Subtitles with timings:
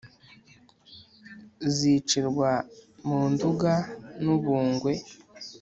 [1.75, 2.51] zicirwa
[3.05, 3.73] munduga
[4.23, 4.93] nubungwe